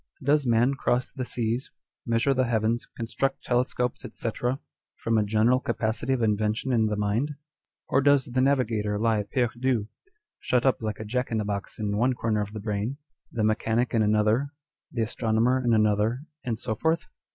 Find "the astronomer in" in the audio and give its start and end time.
14.91-15.71